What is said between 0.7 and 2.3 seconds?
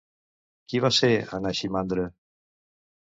Qui va ser Anaximandre?